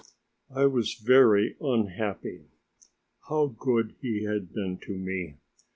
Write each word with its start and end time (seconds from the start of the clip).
I 0.49 0.65
was 0.65 0.95
very 0.95 1.57
unhappy. 1.61 2.47
How 3.29 3.53
good 3.55 3.93
he 4.01 4.23
had 4.23 4.51
been 4.51 4.79
to 4.79 4.97
me! 4.97 5.35